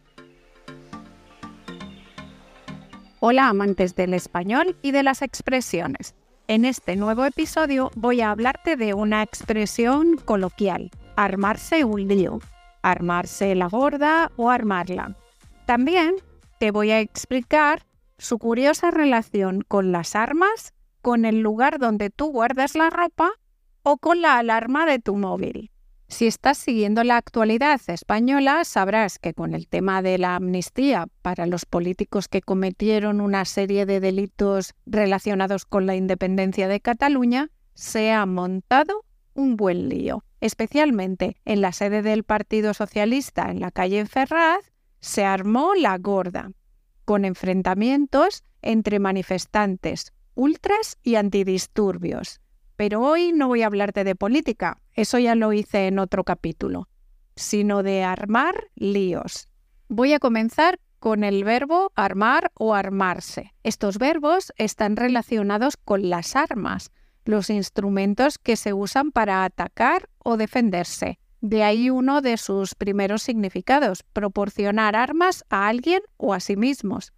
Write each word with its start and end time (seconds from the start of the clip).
Hola 3.21 3.49
amantes 3.49 3.95
del 3.95 4.15
español 4.15 4.77
y 4.83 4.91
de 4.91 5.05
las 5.05 5.23
expresiones. 5.23 6.17
En 6.49 6.65
este 6.65 6.97
nuevo 6.97 7.25
episodio 7.25 7.93
voy 7.95 8.21
a 8.21 8.33
hablarte 8.33 8.75
de 8.75 8.95
una 8.95 9.23
expresión 9.23 10.17
coloquial, 10.17 10.91
armarse 11.15 11.85
un 11.85 12.09
lío, 12.09 12.41
armarse 12.91 13.55
la 13.55 13.69
gorda 13.69 14.31
o 14.37 14.51
armarla. 14.51 15.17
También 15.67 16.15
te 16.59 16.71
voy 16.71 16.91
a 16.91 17.01
explicar 17.01 17.83
su 18.19 18.39
curiosa 18.39 18.91
relación 18.91 19.63
con 19.63 19.93
las 19.93 20.15
armas, 20.15 20.73
con 21.03 21.25
el 21.25 21.41
lugar 21.41 21.79
donde 21.79 22.11
tú 22.11 22.27
guardas 22.27 22.75
la 22.75 22.91
ropa 22.91 23.31
o 23.83 23.99
con 23.99 24.23
la 24.23 24.39
alarma 24.39 24.87
de 24.87 24.99
tu 24.99 25.17
móvil. 25.17 25.71
Si 26.09 26.27
estás 26.27 26.57
siguiendo 26.57 27.03
la 27.03 27.17
actualidad 27.17 27.81
española, 27.89 28.65
sabrás 28.65 29.19
que 29.19 29.35
con 29.35 29.55
el 29.55 29.67
tema 29.67 30.03
de 30.03 30.19
la 30.19 30.37
amnistía 30.37 31.09
para 31.21 31.47
los 31.47 31.67
políticos 31.67 32.29
que 32.29 32.43
cometieron 32.43 33.21
una 33.21 33.45
serie 33.45 33.87
de 33.87 33.99
delitos 33.99 34.75
relacionados 34.87 35.65
con 35.65 35.87
la 35.87 35.97
independencia 35.97 36.69
de 36.69 36.81
Cataluña, 36.81 37.51
se 37.75 38.13
ha 38.13 38.25
montado 38.25 39.05
un 39.35 39.57
buen 39.57 39.89
lío. 39.89 40.23
Especialmente 40.41 41.37
en 41.45 41.61
la 41.61 41.73
sede 41.73 42.03
del 42.03 42.25
Partido 42.25 42.75
Socialista 42.75 43.51
en 43.51 43.61
la 43.61 43.71
calle 43.71 44.05
Ferraz, 44.07 44.73
se 45.01 45.25
armó 45.25 45.75
la 45.75 45.97
gorda, 45.99 46.51
con 47.05 47.25
enfrentamientos 47.25 48.45
entre 48.63 48.99
manifestantes, 48.99 50.13
ultras 50.35 50.99
y 51.03 51.15
antidisturbios. 51.15 52.41
Pero 52.77 53.01
hoy 53.01 53.33
no 53.33 53.49
voy 53.49 53.63
a 53.63 53.67
hablarte 53.67 54.05
de 54.05 54.15
política, 54.15 54.81
eso 54.93 55.19
ya 55.19 55.35
lo 55.35 55.53
hice 55.53 55.87
en 55.87 55.99
otro 55.99 56.25
capítulo, 56.25 56.89
sino 57.35 57.83
de 57.83 58.05
armar 58.05 58.69
líos. 58.75 59.49
Voy 59.89 60.13
a 60.13 60.19
comenzar 60.19 60.79
con 60.99 61.25
el 61.25 61.45
verbo 61.45 61.93
armar 61.95 62.51
o 62.55 62.75
armarse. 62.75 63.55
Estos 63.63 63.99
verbos 63.99 64.53
están 64.57 64.97
relacionados 64.97 65.77
con 65.77 66.11
las 66.11 66.37
armas, 66.37 66.91
los 67.27 67.51
instrumentos 67.51 68.39
que 68.39 68.57
se 68.57 68.73
usan 68.73 69.13
para 69.13 69.45
atacar 69.45 70.09
o 70.19 70.37
defenderse. 70.37 71.19
De 71.41 71.63
ahí 71.63 71.91
uno 71.91 72.23
de 72.23 72.39
sus 72.39 72.75
primeros 72.75 73.23
significados, 73.23 74.03
proporcionar 74.03 74.97
armas 74.97 75.45
a 75.51 75.69
alguien 75.69 76.01
o 76.17 76.35
a 76.35 76.41
sí 76.41 76.57
mismos. 76.57 77.13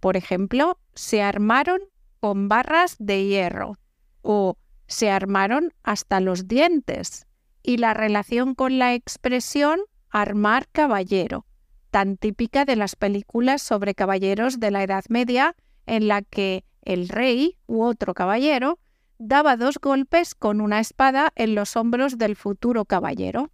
Por 0.00 0.16
ejemplo, 0.16 0.78
se 0.94 1.22
armaron 1.22 1.80
con 2.20 2.48
barras 2.48 2.96
de 2.98 3.24
hierro 3.26 3.78
o 4.20 4.56
se 4.86 5.10
armaron 5.10 5.72
hasta 5.82 6.20
los 6.20 6.48
dientes 6.48 7.26
y 7.62 7.78
la 7.78 7.94
relación 7.94 8.54
con 8.54 8.78
la 8.78 8.94
expresión 8.94 9.80
armar 10.10 10.68
caballero, 10.70 11.46
tan 11.90 12.16
típica 12.16 12.64
de 12.64 12.76
las 12.76 12.96
películas 12.96 13.62
sobre 13.62 13.94
caballeros 13.94 14.60
de 14.60 14.70
la 14.70 14.82
Edad 14.82 15.04
Media 15.08 15.56
en 15.86 16.08
la 16.08 16.22
que 16.22 16.64
el 16.82 17.08
rey 17.08 17.56
u 17.66 17.82
otro 17.82 18.14
caballero 18.14 18.78
daba 19.24 19.56
dos 19.56 19.78
golpes 19.78 20.34
con 20.34 20.60
una 20.60 20.80
espada 20.80 21.32
en 21.36 21.54
los 21.54 21.76
hombros 21.76 22.18
del 22.18 22.34
futuro 22.34 22.84
caballero. 22.84 23.50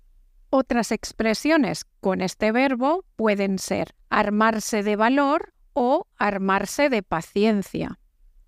Otras 0.49 0.93
expresiones 0.93 1.85
con 2.01 2.23
este 2.23 2.53
verbo 2.53 3.05
pueden 3.17 3.59
ser 3.59 3.95
armarse 4.09 4.83
de 4.83 4.97
valor 4.97 5.53
o 5.75 6.07
armarse 6.17 6.89
de 6.89 7.03
paciencia. 7.03 7.99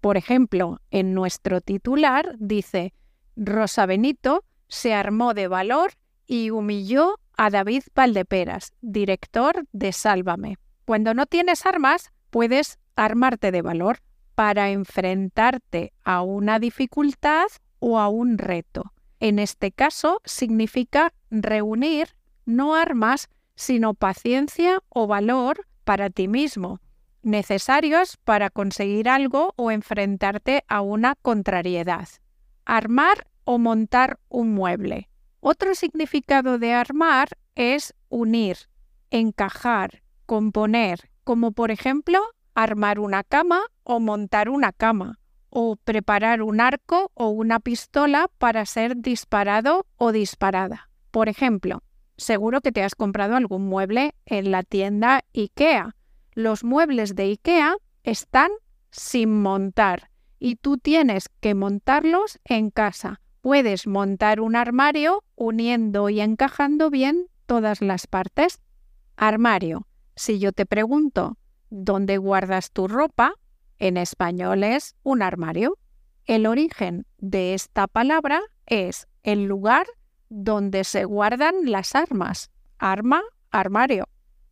Por 0.00 0.16
ejemplo, 0.16 0.80
en 0.90 1.12
nuestro 1.12 1.60
titular 1.60 2.36
dice, 2.38 2.94
Rosa 3.36 3.84
Benito 3.84 4.44
se 4.68 4.94
armó 4.94 5.34
de 5.34 5.46
valor 5.46 5.92
y 6.26 6.48
humilló 6.48 7.18
a 7.36 7.50
David 7.50 7.82
Valdeperas, 7.94 8.72
director 8.80 9.66
de 9.72 9.92
Sálvame. 9.92 10.56
Cuando 10.86 11.12
no 11.12 11.26
tienes 11.26 11.66
armas, 11.66 12.12
puedes 12.30 12.78
armarte 12.96 13.52
de 13.52 13.60
valor 13.60 13.98
para 14.40 14.70
enfrentarte 14.70 15.92
a 16.02 16.22
una 16.22 16.58
dificultad 16.58 17.48
o 17.78 17.98
a 17.98 18.08
un 18.08 18.38
reto. 18.38 18.94
En 19.18 19.38
este 19.38 19.70
caso 19.70 20.22
significa 20.24 21.12
reunir 21.30 22.16
no 22.46 22.74
armas, 22.74 23.28
sino 23.54 23.92
paciencia 23.92 24.82
o 24.88 25.06
valor 25.06 25.66
para 25.84 26.08
ti 26.08 26.26
mismo, 26.26 26.80
necesarios 27.20 28.16
para 28.16 28.48
conseguir 28.48 29.10
algo 29.10 29.52
o 29.56 29.70
enfrentarte 29.70 30.64
a 30.68 30.80
una 30.80 31.16
contrariedad. 31.16 32.08
Armar 32.64 33.26
o 33.44 33.58
montar 33.58 34.20
un 34.30 34.54
mueble. 34.54 35.10
Otro 35.40 35.74
significado 35.74 36.58
de 36.58 36.72
armar 36.72 37.28
es 37.56 37.94
unir, 38.08 38.56
encajar, 39.10 40.02
componer, 40.24 41.10
como 41.24 41.52
por 41.52 41.70
ejemplo 41.70 42.22
armar 42.54 42.98
una 43.00 43.22
cama 43.22 43.60
o 43.90 44.00
montar 44.00 44.48
una 44.48 44.72
cama, 44.72 45.18
o 45.48 45.76
preparar 45.76 46.42
un 46.42 46.60
arco 46.60 47.10
o 47.14 47.28
una 47.28 47.60
pistola 47.60 48.30
para 48.38 48.66
ser 48.66 48.96
disparado 48.96 49.86
o 49.96 50.12
disparada. 50.12 50.90
Por 51.10 51.28
ejemplo, 51.28 51.82
seguro 52.16 52.60
que 52.60 52.72
te 52.72 52.82
has 52.82 52.94
comprado 52.94 53.36
algún 53.36 53.66
mueble 53.66 54.14
en 54.26 54.50
la 54.50 54.62
tienda 54.62 55.24
IKEA 55.34 55.94
los 56.34 56.64
muebles 56.64 57.14
de 57.14 57.24
IKEA 57.24 57.76
están 58.04 58.50
sin 58.90 59.42
montar 59.42 60.10
y 60.38 60.56
tú 60.56 60.78
tienes 60.78 61.28
que 61.40 61.54
montarlos 61.54 62.38
en 62.44 62.70
casa. 62.70 63.20
Puedes 63.40 63.86
montar 63.86 64.40
un 64.40 64.56
armario 64.56 65.24
uniendo 65.34 66.08
y 66.08 66.20
encajando 66.20 66.90
bien 66.90 67.26
todas 67.46 67.80
las 67.80 68.06
partes. 68.06 68.60
Armario. 69.16 69.86
Si 70.16 70.38
yo 70.38 70.52
te 70.52 70.66
pregunto, 70.66 71.36
¿dónde 71.68 72.16
guardas 72.18 72.70
tu 72.70 72.88
ropa? 72.88 73.34
En 73.80 73.96
español 73.96 74.62
es 74.62 74.94
un 75.02 75.22
armario. 75.22 75.78
El 76.26 76.46
origen 76.46 77.06
de 77.16 77.54
esta 77.54 77.86
palabra 77.86 78.42
es 78.66 79.08
el 79.22 79.44
lugar 79.44 79.86
donde 80.28 80.84
se 80.84 81.06
guardan 81.06 81.54
las 81.64 81.94
armas. 81.94 82.50
Arma, 82.78 83.22
armario. 83.50 84.06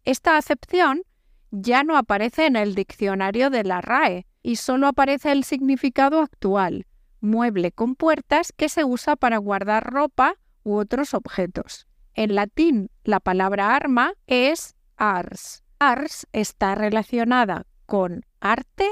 Esta 0.05 0.39
acepción 0.39 1.03
ya 1.51 1.85
no 1.85 1.99
aparece 1.99 2.47
en 2.47 2.57
el 2.57 2.75
diccionario 2.75 3.51
de 3.51 3.65
la 3.65 3.83
RAE 3.83 4.27
y 4.43 4.57
solo 4.57 4.87
aparece 4.87 5.31
el 5.31 5.45
significado 5.45 6.21
actual, 6.21 6.87
mueble 7.21 7.71
con 7.71 7.97
puertas 7.97 8.53
que 8.57 8.71
se 8.71 8.85
usa 8.85 9.15
para 9.15 9.37
guardar 9.37 9.93
ropa 9.93 10.37
u 10.63 10.77
otros 10.77 11.13
objetos. 11.13 11.87
En 12.15 12.35
latín, 12.35 12.91
la 13.05 13.21
palabra 13.21 13.77
arma 13.77 14.15
es 14.27 14.75
ars. 14.97 15.63
Ars 15.79 16.27
está 16.33 16.75
relacionada 16.75 17.67
con 17.85 18.25
arte 18.41 18.87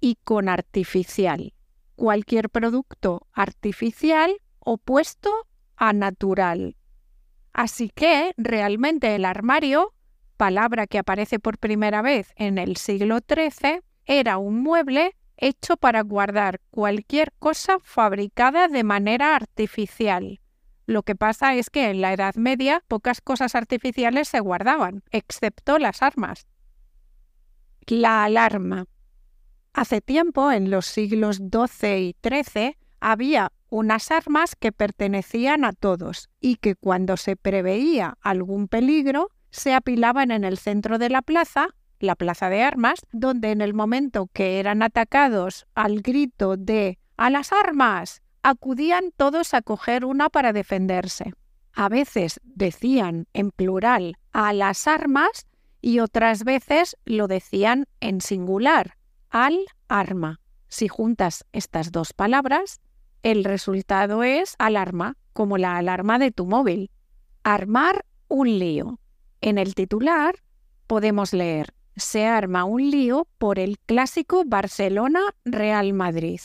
y 0.00 0.16
con 0.24 0.48
artificial. 0.48 1.54
Cualquier 1.96 2.50
producto 2.50 3.26
artificial 3.32 4.40
opuesto 4.58 5.30
a 5.76 5.92
natural. 5.92 6.76
Así 7.52 7.90
que 7.90 8.32
realmente 8.36 9.14
el 9.14 9.24
armario 9.24 9.92
palabra 10.40 10.86
que 10.86 10.96
aparece 10.96 11.38
por 11.38 11.58
primera 11.58 12.00
vez 12.00 12.32
en 12.34 12.56
el 12.56 12.78
siglo 12.78 13.18
XIII, 13.18 13.82
era 14.06 14.38
un 14.38 14.62
mueble 14.62 15.14
hecho 15.36 15.76
para 15.76 16.00
guardar 16.00 16.62
cualquier 16.70 17.30
cosa 17.38 17.76
fabricada 17.82 18.66
de 18.66 18.82
manera 18.82 19.36
artificial. 19.36 20.40
Lo 20.86 21.02
que 21.02 21.14
pasa 21.14 21.54
es 21.56 21.68
que 21.68 21.90
en 21.90 22.00
la 22.00 22.14
Edad 22.14 22.36
Media 22.36 22.82
pocas 22.88 23.20
cosas 23.20 23.54
artificiales 23.54 24.28
se 24.28 24.40
guardaban, 24.40 25.02
excepto 25.10 25.78
las 25.78 26.00
armas. 26.00 26.46
La 27.86 28.24
alarma. 28.24 28.86
Hace 29.72 30.00
tiempo, 30.00 30.50
en 30.50 30.70
los 30.70 30.86
siglos 30.86 31.38
XII 31.38 31.98
y 31.98 32.16
XIII, 32.22 32.76
había 33.00 33.52
unas 33.68 34.10
armas 34.10 34.56
que 34.56 34.72
pertenecían 34.72 35.64
a 35.64 35.72
todos 35.72 36.28
y 36.40 36.56
que 36.56 36.74
cuando 36.74 37.16
se 37.16 37.36
preveía 37.36 38.18
algún 38.20 38.68
peligro 38.68 39.30
se 39.50 39.74
apilaban 39.74 40.30
en 40.30 40.44
el 40.44 40.58
centro 40.58 40.98
de 40.98 41.08
la 41.08 41.22
plaza 41.22 41.68
la 42.00 42.16
plaza 42.16 42.48
de 42.48 42.62
armas, 42.62 43.06
donde 43.12 43.52
en 43.52 43.60
el 43.60 43.74
momento 43.74 44.28
que 44.32 44.58
eran 44.58 44.82
atacados 44.82 45.66
al 45.74 46.00
grito 46.00 46.56
de 46.56 46.98
¡A 47.16 47.30
las 47.30 47.52
armas! 47.52 48.22
acudían 48.42 49.12
todos 49.14 49.52
a 49.52 49.60
coger 49.60 50.06
una 50.06 50.30
para 50.30 50.54
defenderse. 50.54 51.34
A 51.74 51.90
veces 51.90 52.40
decían 52.42 53.26
en 53.34 53.50
plural 53.50 54.16
a 54.32 54.54
las 54.54 54.88
armas 54.88 55.46
y 55.82 56.00
otras 56.00 56.44
veces 56.44 56.96
lo 57.04 57.28
decían 57.28 57.84
en 58.00 58.22
singular, 58.22 58.96
al 59.30 59.58
arma. 59.88 60.40
Si 60.68 60.88
juntas 60.88 61.44
estas 61.52 61.92
dos 61.92 62.12
palabras, 62.12 62.80
el 63.22 63.44
resultado 63.44 64.22
es 64.22 64.54
alarma, 64.58 65.16
como 65.32 65.58
la 65.58 65.76
alarma 65.76 66.18
de 66.18 66.30
tu 66.32 66.46
móvil. 66.46 66.90
Armar 67.42 68.04
un 68.28 68.58
lío. 68.58 69.00
En 69.40 69.58
el 69.58 69.74
titular 69.74 70.36
podemos 70.86 71.32
leer, 71.32 71.74
se 71.96 72.26
arma 72.26 72.64
un 72.64 72.90
lío 72.90 73.26
por 73.38 73.58
el 73.58 73.78
clásico 73.78 74.44
Barcelona-Real 74.46 75.92
Madrid. 75.92 76.40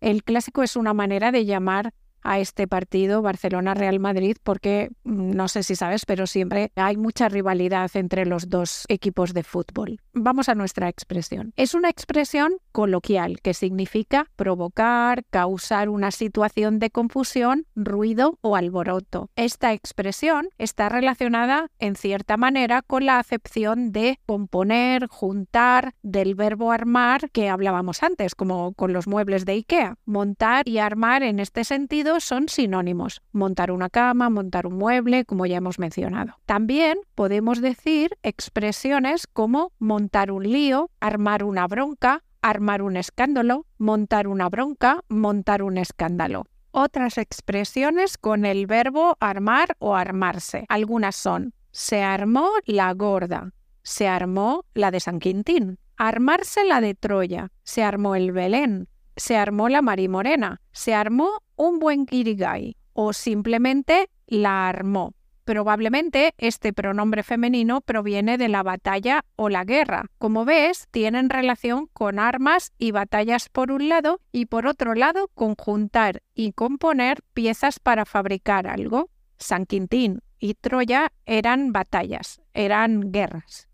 El 0.00 0.24
clásico 0.24 0.62
es 0.62 0.76
una 0.76 0.94
manera 0.94 1.30
de 1.30 1.44
llamar 1.44 1.94
a 2.22 2.38
este 2.38 2.66
partido 2.66 3.22
Barcelona-Real 3.22 3.98
Madrid 4.00 4.36
porque 4.42 4.90
mm, 5.04 5.30
no 5.32 5.48
sé 5.48 5.62
si 5.62 5.76
sabes, 5.76 6.06
pero 6.06 6.26
siempre 6.26 6.72
hay 6.76 6.96
mucha 6.96 7.28
rivalidad 7.28 7.90
entre 7.94 8.26
los 8.26 8.48
dos 8.48 8.84
equipos 8.88 9.34
de 9.34 9.42
fútbol. 9.42 10.00
Vamos 10.12 10.48
a 10.48 10.54
nuestra 10.54 10.88
expresión. 10.88 11.52
Es 11.56 11.74
una 11.74 11.90
expresión 11.90 12.54
coloquial 12.72 13.40
que 13.40 13.54
significa 13.54 14.26
provocar, 14.36 15.24
causar 15.30 15.88
una 15.88 16.10
situación 16.10 16.78
de 16.78 16.90
confusión, 16.90 17.66
ruido 17.74 18.38
o 18.40 18.56
alboroto. 18.56 19.30
Esta 19.36 19.72
expresión 19.72 20.48
está 20.58 20.88
relacionada 20.88 21.68
en 21.78 21.94
cierta 21.96 22.36
manera 22.36 22.82
con 22.82 23.06
la 23.06 23.18
acepción 23.18 23.92
de 23.92 24.18
componer, 24.26 25.06
juntar 25.06 25.94
del 26.02 26.34
verbo 26.34 26.72
armar 26.72 27.30
que 27.30 27.48
hablábamos 27.48 28.02
antes, 28.02 28.34
como 28.34 28.72
con 28.72 28.92
los 28.92 29.06
muebles 29.06 29.44
de 29.44 29.52
IKEA. 29.52 29.96
Montar 30.04 30.68
y 30.68 30.78
armar 30.78 31.22
en 31.22 31.38
este 31.38 31.64
sentido 31.64 32.20
son 32.20 32.48
sinónimos. 32.48 33.22
Montar 33.32 33.70
una 33.70 33.90
cama, 33.90 34.30
montar 34.30 34.66
un 34.66 34.78
mueble, 34.78 35.24
como 35.24 35.46
ya 35.46 35.58
hemos 35.58 35.78
mencionado. 35.78 36.38
También 36.46 36.98
podemos 37.14 37.60
decir 37.60 38.16
expresiones 38.22 39.26
como 39.26 39.72
montar 39.78 40.30
un 40.30 40.44
lío, 40.50 40.90
armar 41.00 41.44
una 41.44 41.66
bronca, 41.66 42.22
armar 42.42 42.82
un 42.82 42.96
escándalo, 42.96 43.66
montar 43.78 44.28
una 44.28 44.48
bronca, 44.48 45.04
montar 45.08 45.62
un 45.62 45.78
escándalo. 45.78 46.46
Otras 46.70 47.18
expresiones 47.18 48.18
con 48.18 48.44
el 48.44 48.66
verbo 48.66 49.16
armar 49.20 49.76
o 49.78 49.94
armarse. 49.94 50.66
Algunas 50.68 51.16
son 51.16 51.54
se 51.72 52.02
armó 52.02 52.50
la 52.66 52.92
gorda, 52.92 53.52
se 53.82 54.06
armó 54.06 54.64
la 54.74 54.90
de 54.90 55.00
San 55.00 55.18
Quintín, 55.18 55.78
armarse 55.96 56.64
la 56.64 56.80
de 56.80 56.94
Troya, 56.94 57.50
se 57.64 57.82
armó 57.82 58.14
el 58.14 58.30
Belén, 58.30 58.88
se 59.16 59.36
armó 59.36 59.68
la 59.68 59.82
Marimorena, 59.82 60.60
se 60.70 60.94
armó 60.94 61.42
un 61.56 61.78
buen 61.78 62.06
kirigay 62.06 62.76
o 62.92 63.12
simplemente 63.12 64.10
la 64.26 64.68
armó. 64.68 65.14
Probablemente 65.44 66.34
este 66.38 66.72
pronombre 66.72 67.24
femenino 67.24 67.80
proviene 67.80 68.38
de 68.38 68.48
la 68.48 68.62
batalla 68.62 69.24
o 69.34 69.48
la 69.48 69.64
guerra. 69.64 70.06
Como 70.18 70.44
ves, 70.44 70.86
tienen 70.92 71.30
relación 71.30 71.88
con 71.92 72.20
armas 72.20 72.72
y 72.78 72.92
batallas 72.92 73.48
por 73.48 73.72
un 73.72 73.88
lado 73.88 74.20
y 74.30 74.46
por 74.46 74.66
otro 74.66 74.94
lado 74.94 75.28
conjuntar 75.34 76.22
y 76.34 76.52
componer 76.52 77.22
piezas 77.34 77.80
para 77.80 78.04
fabricar 78.04 78.68
algo. 78.68 79.10
San 79.36 79.66
Quintín 79.66 80.20
y 80.38 80.54
Troya 80.54 81.12
eran 81.26 81.72
batallas, 81.72 82.40
eran 82.54 83.12
guerras. 83.12 83.68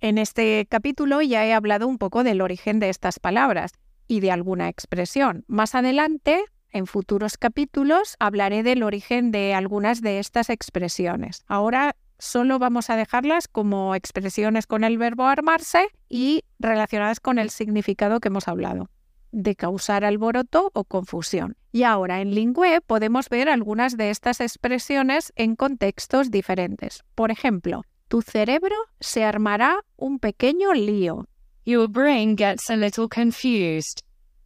En 0.00 0.16
este 0.16 0.66
capítulo 0.68 1.20
ya 1.22 1.44
he 1.44 1.52
hablado 1.52 1.88
un 1.88 1.98
poco 1.98 2.22
del 2.24 2.40
origen 2.40 2.78
de 2.78 2.88
estas 2.88 3.18
palabras 3.18 3.72
y 4.06 4.20
de 4.20 4.30
alguna 4.30 4.68
expresión. 4.68 5.44
Más 5.46 5.74
adelante, 5.74 6.42
en 6.72 6.86
futuros 6.86 7.36
capítulos, 7.36 8.16
hablaré 8.18 8.62
del 8.62 8.82
origen 8.82 9.30
de 9.30 9.54
algunas 9.54 10.00
de 10.00 10.18
estas 10.18 10.50
expresiones. 10.50 11.44
Ahora 11.46 11.96
solo 12.18 12.58
vamos 12.58 12.90
a 12.90 12.96
dejarlas 12.96 13.48
como 13.48 13.94
expresiones 13.94 14.66
con 14.66 14.84
el 14.84 14.98
verbo 14.98 15.26
armarse 15.26 15.88
y 16.08 16.44
relacionadas 16.58 17.20
con 17.20 17.38
el 17.38 17.50
significado 17.50 18.20
que 18.20 18.28
hemos 18.28 18.48
hablado 18.48 18.88
de 19.32 19.54
causar 19.54 20.04
alboroto 20.04 20.70
o 20.74 20.84
confusión. 20.84 21.56
Y 21.72 21.84
ahora 21.84 22.20
en 22.20 22.34
Lingüe 22.34 22.80
podemos 22.80 23.28
ver 23.28 23.48
algunas 23.48 23.96
de 23.96 24.10
estas 24.10 24.40
expresiones 24.40 25.32
en 25.36 25.56
contextos 25.56 26.30
diferentes. 26.30 27.04
Por 27.14 27.30
ejemplo, 27.30 27.84
tu 28.08 28.22
cerebro 28.22 28.74
se 28.98 29.24
armará 29.24 29.84
un 29.96 30.18
pequeño 30.18 30.72
lío. 30.74 31.26
Your 31.64 31.88
brain 31.88 32.36
gets 32.36 32.70
a 32.70 32.76
little 32.76 33.08
confused. 33.08 34.00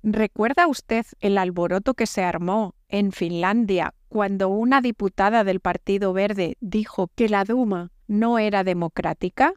¿Recuerda 0.06 0.66
usted 0.66 1.06
el 1.20 1.38
alboroto 1.38 1.94
que 1.94 2.06
se 2.06 2.22
armó 2.22 2.74
en 2.90 3.10
Finlandia 3.10 3.94
cuando 4.10 4.50
una 4.50 4.82
diputada 4.82 5.44
del 5.44 5.60
Partido 5.60 6.12
Verde 6.12 6.58
dijo 6.60 7.08
que 7.14 7.30
la 7.30 7.44
Duma 7.44 7.90
no 8.06 8.38
era 8.38 8.64
democrática? 8.64 9.54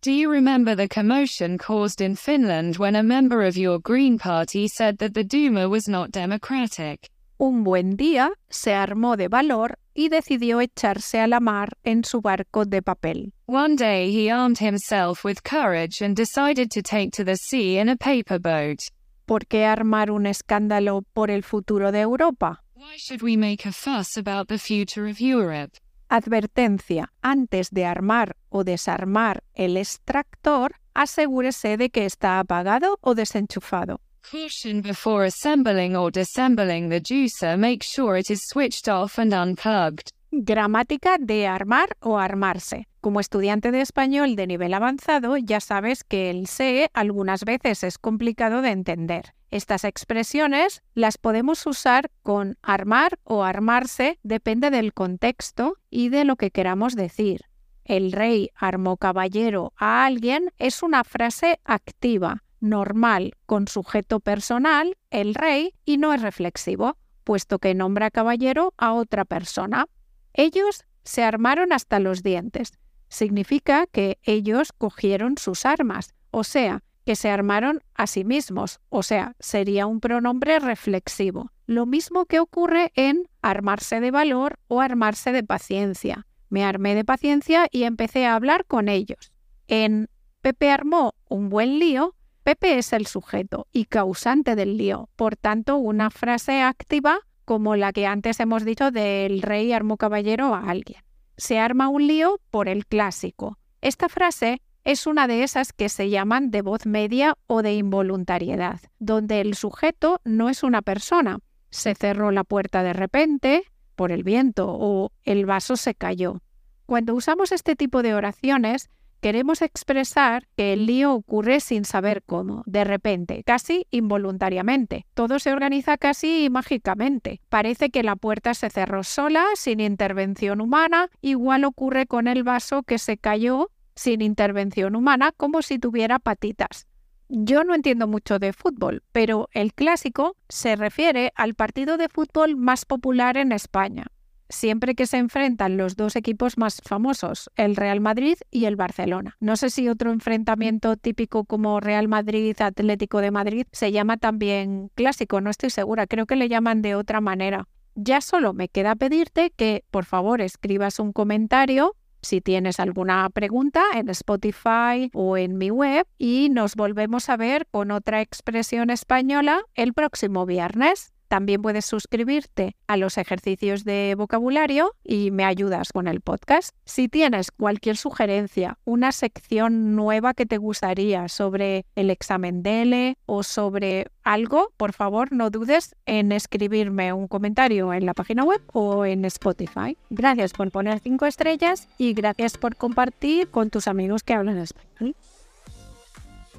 Do 0.00 0.10
you 0.10 0.32
remember 0.32 0.74
the 0.74 0.88
commotion 0.88 1.58
caused 1.58 2.00
in 2.00 2.16
Finland 2.16 2.78
when 2.78 2.96
a 2.96 3.02
member 3.02 3.46
of 3.46 3.58
your 3.58 3.78
Green 3.78 4.16
Party 4.16 4.68
said 4.68 4.96
that 5.00 5.12
the 5.12 5.22
Duma 5.22 5.68
was 5.68 5.86
not 5.86 6.12
democratic? 6.12 7.10
Un 7.36 7.62
buen 7.62 7.98
día 7.98 8.30
se 8.48 8.72
armó 8.72 9.18
de 9.18 9.28
valor 9.28 9.78
y 9.92 10.08
decidió 10.08 10.62
echarse 10.62 11.20
a 11.20 11.26
la 11.26 11.40
mar 11.40 11.76
en 11.84 12.04
su 12.04 12.22
barco 12.22 12.64
de 12.64 12.80
papel. 12.80 13.34
One 13.44 13.76
day 13.76 14.10
he 14.10 14.30
armed 14.30 14.60
himself 14.60 15.26
with 15.26 15.42
courage 15.42 16.00
and 16.00 16.16
decided 16.16 16.70
to 16.70 16.80
take 16.80 17.10
to 17.18 17.22
the 17.22 17.36
sea 17.36 17.76
in 17.76 17.90
a 17.90 17.96
paper 17.96 18.38
boat. 18.38 18.88
¿Por 19.30 19.46
qué 19.46 19.64
armar 19.64 20.10
un 20.10 20.26
escándalo 20.26 21.02
por 21.12 21.30
el 21.30 21.44
futuro 21.44 21.92
de 21.92 22.00
Europa? 22.00 22.64
Why 22.74 22.96
should 22.96 23.22
we 23.22 23.36
make 23.36 23.64
a 23.64 23.70
fuss 23.70 24.16
about 24.16 24.48
the 24.48 24.58
future 24.58 25.08
of 25.08 25.20
Europe? 25.20 25.78
Advertencia. 26.08 27.12
Antes 27.22 27.70
de 27.70 27.84
armar 27.84 28.34
o 28.48 28.64
desarmar 28.64 29.44
el 29.54 29.76
extractor, 29.76 30.80
asegúrese 30.94 31.76
de 31.76 31.90
que 31.90 32.06
está 32.06 32.40
apagado 32.40 32.98
o 33.02 33.14
desenchufado. 33.14 34.00
Caution 34.28 34.82
before 34.82 35.24
assembling 35.24 35.94
or 35.94 36.10
disassembling 36.10 36.88
the 36.88 37.00
juicer, 37.00 37.56
make 37.56 37.84
sure 37.84 38.18
it 38.18 38.32
is 38.32 38.40
switched 38.48 38.88
off 38.88 39.16
and 39.16 39.32
unplugged. 39.32 40.10
Gramática 40.32 41.16
de 41.18 41.48
armar 41.48 41.96
o 41.98 42.18
armarse. 42.18 42.86
Como 43.00 43.18
estudiante 43.18 43.72
de 43.72 43.80
español 43.80 44.36
de 44.36 44.46
nivel 44.46 44.74
avanzado, 44.74 45.36
ya 45.36 45.58
sabes 45.58 46.04
que 46.04 46.30
el 46.30 46.46
SE 46.46 46.88
algunas 46.94 47.44
veces 47.44 47.82
es 47.82 47.98
complicado 47.98 48.62
de 48.62 48.70
entender. 48.70 49.34
Estas 49.50 49.82
expresiones 49.82 50.84
las 50.94 51.18
podemos 51.18 51.66
usar 51.66 52.12
con 52.22 52.56
armar 52.62 53.18
o 53.24 53.42
armarse, 53.42 54.20
depende 54.22 54.70
del 54.70 54.94
contexto 54.94 55.78
y 55.90 56.10
de 56.10 56.24
lo 56.24 56.36
que 56.36 56.52
queramos 56.52 56.94
decir. 56.94 57.46
El 57.84 58.12
rey 58.12 58.50
armó 58.54 58.98
caballero 58.98 59.72
a 59.76 60.06
alguien 60.06 60.52
es 60.58 60.84
una 60.84 61.02
frase 61.02 61.58
activa, 61.64 62.44
normal, 62.60 63.34
con 63.46 63.66
sujeto 63.66 64.20
personal, 64.20 64.96
el 65.10 65.34
rey, 65.34 65.74
y 65.84 65.96
no 65.98 66.14
es 66.14 66.22
reflexivo, 66.22 66.96
puesto 67.24 67.58
que 67.58 67.74
nombra 67.74 68.12
caballero 68.12 68.74
a 68.78 68.92
otra 68.92 69.24
persona. 69.24 69.88
Ellos 70.32 70.84
se 71.04 71.22
armaron 71.22 71.72
hasta 71.72 71.98
los 72.00 72.22
dientes. 72.22 72.72
Significa 73.08 73.86
que 73.86 74.18
ellos 74.22 74.72
cogieron 74.72 75.36
sus 75.38 75.66
armas, 75.66 76.14
o 76.30 76.44
sea, 76.44 76.82
que 77.04 77.16
se 77.16 77.30
armaron 77.30 77.80
a 77.94 78.06
sí 78.06 78.24
mismos, 78.24 78.80
o 78.88 79.02
sea, 79.02 79.34
sería 79.40 79.86
un 79.86 80.00
pronombre 80.00 80.58
reflexivo. 80.58 81.50
Lo 81.66 81.86
mismo 81.86 82.26
que 82.26 82.40
ocurre 82.40 82.92
en 82.94 83.28
armarse 83.42 84.00
de 84.00 84.10
valor 84.10 84.58
o 84.68 84.80
armarse 84.80 85.32
de 85.32 85.42
paciencia. 85.42 86.26
Me 86.48 86.64
armé 86.64 86.94
de 86.94 87.04
paciencia 87.04 87.66
y 87.70 87.84
empecé 87.84 88.26
a 88.26 88.34
hablar 88.34 88.64
con 88.66 88.88
ellos. 88.88 89.32
En 89.66 90.08
Pepe 90.40 90.70
armó 90.70 91.14
un 91.28 91.48
buen 91.48 91.78
lío, 91.78 92.14
Pepe 92.42 92.78
es 92.78 92.92
el 92.92 93.06
sujeto 93.06 93.66
y 93.72 93.84
causante 93.84 94.56
del 94.56 94.76
lío, 94.76 95.08
por 95.16 95.36
tanto, 95.36 95.76
una 95.76 96.10
frase 96.10 96.62
activa 96.62 97.20
como 97.50 97.74
la 97.74 97.92
que 97.92 98.06
antes 98.06 98.38
hemos 98.38 98.64
dicho 98.64 98.92
del 98.92 99.42
rey 99.42 99.72
armó 99.72 99.96
caballero 99.96 100.54
a 100.54 100.70
alguien. 100.70 101.02
Se 101.36 101.58
arma 101.58 101.88
un 101.88 102.06
lío 102.06 102.38
por 102.52 102.68
el 102.68 102.86
clásico. 102.86 103.58
Esta 103.80 104.08
frase 104.08 104.62
es 104.84 105.08
una 105.08 105.26
de 105.26 105.42
esas 105.42 105.72
que 105.72 105.88
se 105.88 106.10
llaman 106.10 106.52
de 106.52 106.62
voz 106.62 106.86
media 106.86 107.36
o 107.48 107.62
de 107.62 107.74
involuntariedad, 107.74 108.78
donde 109.00 109.40
el 109.40 109.56
sujeto 109.56 110.20
no 110.22 110.48
es 110.48 110.62
una 110.62 110.80
persona. 110.80 111.40
Se 111.70 111.96
cerró 111.96 112.30
la 112.30 112.44
puerta 112.44 112.84
de 112.84 112.92
repente 112.92 113.64
por 113.96 114.12
el 114.12 114.22
viento 114.22 114.68
o 114.68 115.10
el 115.24 115.44
vaso 115.44 115.76
se 115.76 115.96
cayó. 115.96 116.42
Cuando 116.86 117.16
usamos 117.16 117.50
este 117.50 117.74
tipo 117.74 118.04
de 118.04 118.14
oraciones, 118.14 118.90
Queremos 119.20 119.60
expresar 119.60 120.48
que 120.56 120.72
el 120.72 120.86
lío 120.86 121.12
ocurre 121.12 121.60
sin 121.60 121.84
saber 121.84 122.22
cómo, 122.22 122.62
de 122.64 122.84
repente, 122.84 123.44
casi 123.44 123.86
involuntariamente. 123.90 125.04
Todo 125.12 125.38
se 125.38 125.52
organiza 125.52 125.98
casi 125.98 126.48
mágicamente. 126.50 127.42
Parece 127.50 127.90
que 127.90 128.02
la 128.02 128.16
puerta 128.16 128.54
se 128.54 128.70
cerró 128.70 129.04
sola, 129.04 129.44
sin 129.56 129.80
intervención 129.80 130.62
humana. 130.62 131.10
Igual 131.20 131.64
ocurre 131.64 132.06
con 132.06 132.28
el 132.28 132.44
vaso 132.44 132.82
que 132.82 132.98
se 132.98 133.18
cayó 133.18 133.70
sin 133.94 134.22
intervención 134.22 134.96
humana, 134.96 135.32
como 135.36 135.60
si 135.60 135.78
tuviera 135.78 136.18
patitas. 136.18 136.86
Yo 137.28 137.62
no 137.62 137.74
entiendo 137.74 138.08
mucho 138.08 138.38
de 138.38 138.54
fútbol, 138.54 139.02
pero 139.12 139.48
el 139.52 139.74
clásico 139.74 140.36
se 140.48 140.74
refiere 140.74 141.30
al 141.36 141.54
partido 141.54 141.98
de 141.98 142.08
fútbol 142.08 142.56
más 142.56 142.86
popular 142.86 143.36
en 143.36 143.52
España, 143.52 144.06
siempre 144.50 144.94
que 144.94 145.06
se 145.06 145.16
enfrentan 145.16 145.76
los 145.76 145.96
dos 145.96 146.16
equipos 146.16 146.58
más 146.58 146.82
famosos, 146.84 147.50
el 147.56 147.76
Real 147.76 148.00
Madrid 148.00 148.36
y 148.50 148.66
el 148.66 148.76
Barcelona. 148.76 149.36
No 149.40 149.56
sé 149.56 149.70
si 149.70 149.88
otro 149.88 150.10
enfrentamiento 150.10 150.96
típico 150.96 151.44
como 151.44 151.80
Real 151.80 152.08
Madrid-Atlético 152.08 153.20
de 153.20 153.30
Madrid 153.30 153.66
se 153.72 153.92
llama 153.92 154.18
también 154.18 154.90
clásico, 154.94 155.40
no 155.40 155.50
estoy 155.50 155.70
segura, 155.70 156.06
creo 156.06 156.26
que 156.26 156.36
le 156.36 156.48
llaman 156.48 156.82
de 156.82 156.94
otra 156.94 157.20
manera. 157.20 157.68
Ya 157.94 158.20
solo 158.20 158.52
me 158.52 158.68
queda 158.68 158.94
pedirte 158.96 159.50
que 159.50 159.84
por 159.90 160.04
favor 160.04 160.40
escribas 160.40 160.98
un 160.98 161.12
comentario 161.12 161.96
si 162.22 162.40
tienes 162.40 162.80
alguna 162.80 163.28
pregunta 163.30 163.82
en 163.94 164.08
Spotify 164.10 165.10
o 165.14 165.36
en 165.36 165.56
mi 165.56 165.70
web 165.70 166.06
y 166.18 166.48
nos 166.50 166.76
volvemos 166.76 167.28
a 167.28 167.36
ver 167.36 167.66
con 167.70 167.90
otra 167.90 168.20
expresión 168.20 168.90
española 168.90 169.62
el 169.74 169.94
próximo 169.94 170.46
viernes. 170.46 171.12
También 171.30 171.62
puedes 171.62 171.84
suscribirte 171.84 172.74
a 172.88 172.96
los 172.96 173.16
ejercicios 173.16 173.84
de 173.84 174.16
vocabulario 174.18 174.96
y 175.04 175.30
me 175.30 175.44
ayudas 175.44 175.92
con 175.92 176.08
el 176.08 176.20
podcast. 176.20 176.74
Si 176.84 177.06
tienes 177.06 177.52
cualquier 177.52 177.96
sugerencia, 177.96 178.78
una 178.84 179.12
sección 179.12 179.94
nueva 179.94 180.34
que 180.34 180.44
te 180.44 180.56
gustaría 180.56 181.28
sobre 181.28 181.86
el 181.94 182.10
examen 182.10 182.64
DELE 182.64 183.16
o 183.26 183.44
sobre 183.44 184.08
algo, 184.24 184.72
por 184.76 184.92
favor 184.92 185.30
no 185.30 185.50
dudes 185.50 185.94
en 186.04 186.32
escribirme 186.32 187.12
un 187.12 187.28
comentario 187.28 187.92
en 187.92 188.06
la 188.06 188.14
página 188.14 188.42
web 188.42 188.60
o 188.72 189.04
en 189.04 189.24
Spotify. 189.24 189.96
Gracias 190.10 190.52
por 190.52 190.72
poner 190.72 190.98
cinco 190.98 191.26
estrellas 191.26 191.88
y 191.96 192.12
gracias 192.12 192.58
por 192.58 192.74
compartir 192.74 193.48
con 193.52 193.70
tus 193.70 193.86
amigos 193.86 194.24
que 194.24 194.34
hablan 194.34 194.58
español. 194.58 195.14